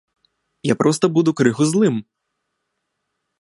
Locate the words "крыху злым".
1.41-1.95